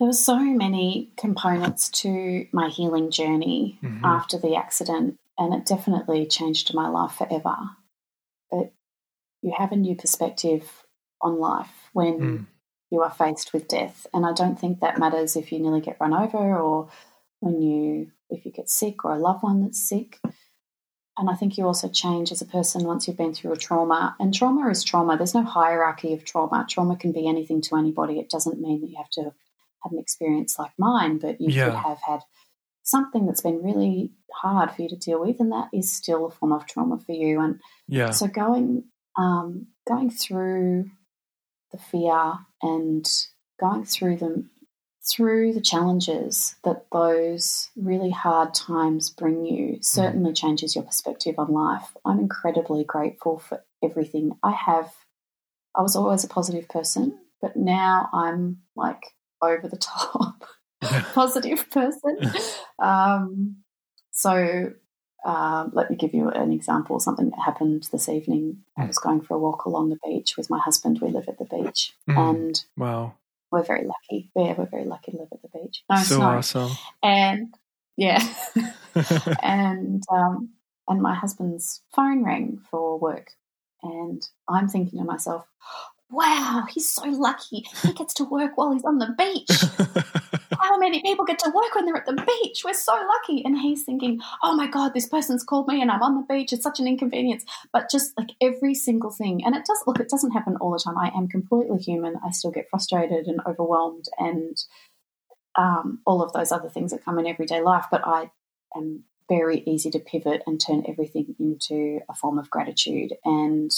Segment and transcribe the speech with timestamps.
[0.00, 4.02] there were so many components to my healing journey mm-hmm.
[4.02, 7.54] after the accident, and it definitely changed my life forever.
[8.50, 8.72] But
[9.42, 10.86] you have a new perspective
[11.20, 12.46] on life when mm.
[12.90, 15.98] you are faced with death, and I don't think that matters if you nearly get
[16.00, 16.88] run over or
[17.40, 20.18] when you if you get sick or a loved one that's sick.
[21.18, 24.16] And I think you also change as a person once you've been through a trauma.
[24.18, 25.18] And trauma is trauma.
[25.18, 26.64] There's no hierarchy of trauma.
[26.70, 28.18] Trauma can be anything to anybody.
[28.18, 29.34] It doesn't mean that you have to
[29.82, 31.66] had an experience like mine, but you yeah.
[31.66, 32.20] could have had
[32.82, 36.30] something that's been really hard for you to deal with, and that is still a
[36.30, 37.40] form of trauma for you.
[37.40, 38.10] And yeah.
[38.10, 38.84] so going
[39.16, 40.90] um, going through
[41.72, 43.08] the fear and
[43.60, 44.50] going through them
[45.08, 51.52] through the challenges that those really hard times bring you certainly changes your perspective on
[51.52, 51.96] life.
[52.04, 54.92] I'm incredibly grateful for everything I have.
[55.74, 59.02] I was always a positive person, but now I'm like
[59.42, 60.44] over the top
[61.14, 62.32] positive person.
[62.78, 63.56] Um,
[64.10, 64.72] so
[65.24, 66.98] um, let me give you an example.
[67.00, 68.58] Something that happened this evening.
[68.76, 71.00] I was going for a walk along the beach with my husband.
[71.00, 72.16] We live at the beach, mm.
[72.16, 73.14] and wow,
[73.50, 74.30] we're very lucky.
[74.34, 75.82] Yeah, we're very lucky to live at the beach.
[75.90, 76.24] No so snow.
[76.24, 76.70] awesome.
[77.02, 77.54] And
[77.96, 78.26] yeah,
[79.42, 80.50] and um,
[80.88, 83.32] and my husband's phone rang for work,
[83.82, 85.44] and I'm thinking to myself,
[86.10, 87.64] wow, he's so lucky.
[87.82, 89.50] He gets to work while he's on the beach.
[90.60, 92.62] How many people get to work when they're at the beach?
[92.64, 93.44] We're so lucky.
[93.44, 96.52] And he's thinking, oh my God, this person's called me and I'm on the beach.
[96.52, 97.44] It's such an inconvenience.
[97.72, 99.44] But just like every single thing.
[99.44, 100.98] And it does, look, it doesn't happen all the time.
[100.98, 102.16] I am completely human.
[102.24, 104.56] I still get frustrated and overwhelmed and
[105.56, 107.86] um, all of those other things that come in everyday life.
[107.90, 108.30] But I
[108.76, 113.14] am very easy to pivot and turn everything into a form of gratitude.
[113.24, 113.70] And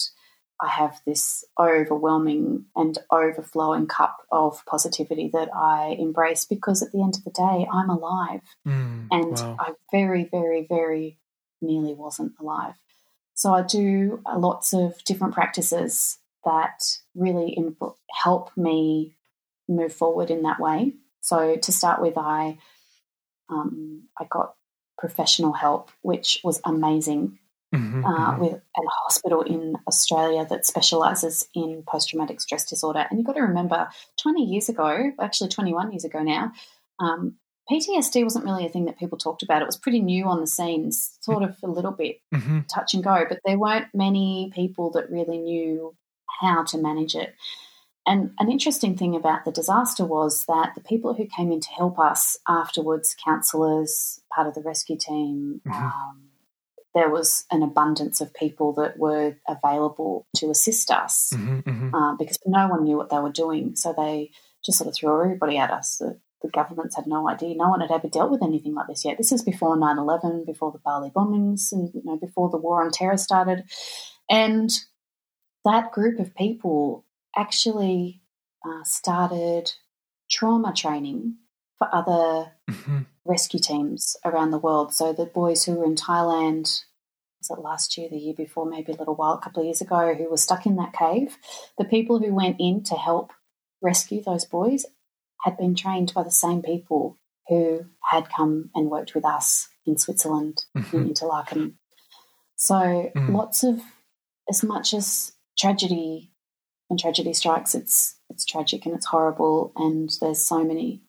[0.62, 7.02] I have this overwhelming and overflowing cup of positivity that I embrace because at the
[7.02, 8.42] end of the day, I'm alive.
[8.66, 9.56] Mm, and wow.
[9.58, 11.18] I very, very, very
[11.60, 12.74] nearly wasn't alive.
[13.34, 17.58] So I do lots of different practices that really
[18.22, 19.16] help me
[19.68, 20.92] move forward in that way.
[21.22, 22.58] So to start with, I
[23.48, 24.54] um, I got
[24.96, 27.38] professional help, which was amazing
[27.72, 28.42] mm-hmm, uh, mm-hmm.
[28.42, 33.06] with at a hospital in Australia that specialises in post traumatic stress disorder.
[33.08, 33.88] And you've got to remember,
[34.20, 36.52] 20 years ago, actually 21 years ago now,
[37.00, 37.36] um,
[37.70, 39.62] PTSD wasn't really a thing that people talked about.
[39.62, 42.60] It was pretty new on the scenes, sort of a little bit mm-hmm.
[42.72, 45.94] touch and go, but there weren't many people that really knew
[46.40, 47.34] how to manage it.
[48.04, 51.70] And an interesting thing about the disaster was that the people who came in to
[51.70, 55.84] help us afterwards, counsellors, part of the rescue team, mm-hmm.
[55.84, 56.31] um,
[56.94, 61.94] there was an abundance of people that were available to assist us mm-hmm, mm-hmm.
[61.94, 63.74] Uh, because no one knew what they were doing.
[63.76, 64.30] So they
[64.64, 65.98] just sort of threw everybody at us.
[65.98, 67.54] The, the, governments had no idea.
[67.56, 69.16] No one had ever dealt with anything like this yet.
[69.16, 72.84] This is before 9 11, before the Bali bombings, and you know, before the war
[72.84, 73.64] on terror started.
[74.28, 74.70] And
[75.64, 77.04] that group of people
[77.36, 78.22] actually
[78.64, 79.72] uh, started
[80.30, 81.36] trauma training
[81.82, 82.98] for other mm-hmm.
[83.24, 84.94] rescue teams around the world.
[84.94, 86.62] So the boys who were in Thailand,
[87.40, 89.80] was it last year, the year before, maybe a little while, a couple of years
[89.80, 91.36] ago, who were stuck in that cave,
[91.78, 93.32] the people who went in to help
[93.80, 94.86] rescue those boys
[95.40, 99.98] had been trained by the same people who had come and worked with us in
[99.98, 100.96] Switzerland, mm-hmm.
[100.96, 101.78] in Interlaken.
[102.54, 103.34] So mm.
[103.34, 103.80] lots of,
[104.48, 106.30] as much as tragedy,
[106.86, 111.02] when tragedy strikes, it's it's tragic and it's horrible, and there's so many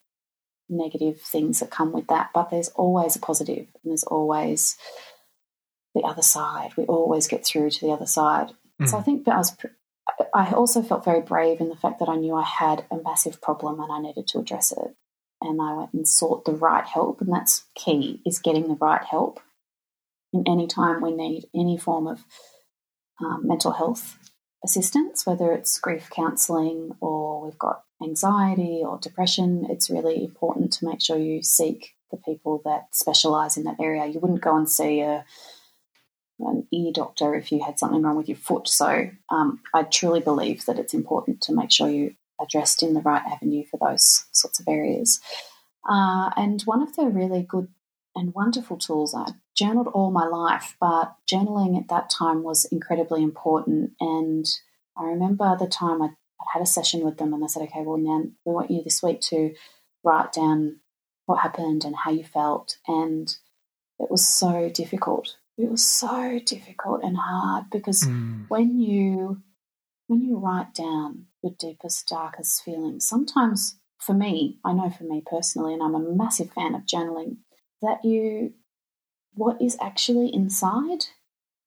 [0.77, 4.77] negative things that come with that, but there's always a positive and there's always
[5.95, 6.71] the other side.
[6.77, 8.51] We always get through to the other side.
[8.81, 8.89] Mm.
[8.89, 9.55] So I think that I was.
[10.33, 13.41] I also felt very brave in the fact that I knew I had a massive
[13.41, 14.95] problem and I needed to address it.
[15.41, 19.03] And I went and sought the right help, and that's key: is getting the right
[19.03, 19.39] help.
[20.31, 22.25] In any time we need any form of
[23.23, 24.17] um, mental health
[24.63, 30.85] assistance, whether it's grief counselling or we've got anxiety or depression, it's really important to
[30.85, 34.05] make sure you seek the people that specialise in that area.
[34.05, 35.25] You wouldn't go and see a
[36.39, 38.67] an ear doctor if you had something wrong with your foot.
[38.67, 42.93] So um, I truly believe that it's important to make sure you are dressed in
[42.93, 45.21] the right avenue for those sorts of areas.
[45.87, 47.67] Uh, and one of the really good
[48.15, 53.23] and wonderful tools I journaled all my life, but journaling at that time was incredibly
[53.23, 53.91] important.
[53.99, 54.45] And
[54.97, 56.09] I remember the time I
[56.53, 59.01] had a session with them and they said, okay, well, now we want you this
[59.01, 59.53] week to
[60.03, 60.79] write down
[61.25, 62.77] what happened and how you felt.
[62.87, 63.27] And
[63.99, 65.37] it was so difficult.
[65.57, 68.45] It was so difficult and hard because mm.
[68.49, 69.41] when you
[70.07, 75.23] when you write down your deepest, darkest feelings, sometimes for me, I know for me
[75.25, 77.37] personally, and I'm a massive fan of journaling,
[77.83, 78.53] that you,
[79.35, 81.05] what is actually inside,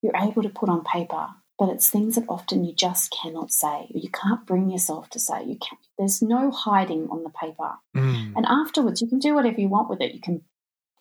[0.03, 1.29] you're able to put on paper,
[1.59, 5.21] but it's things that often you just cannot say, or you can't bring yourself to
[5.21, 5.45] say.
[5.45, 8.33] You can There's no hiding on the paper, mm.
[8.37, 10.15] and afterwards you can do whatever you want with it.
[10.15, 10.43] You can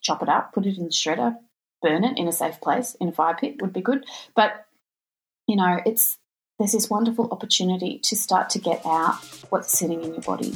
[0.02, 1.36] chop it up, put it in the shredder,
[1.82, 4.06] burn it in a safe place, in a fire pit would be good.
[4.36, 4.66] But
[5.48, 6.18] you know, it's
[6.58, 9.16] there's this wonderful opportunity to start to get out
[9.50, 10.56] what's sitting in your body.